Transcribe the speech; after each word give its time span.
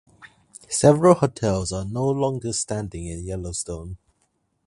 Several 0.67 1.13
hotels 1.13 1.71
are 1.71 1.85
no 1.85 2.09
longer 2.09 2.53
standing 2.53 3.05
in 3.05 3.23
Yellowstone. 3.23 3.97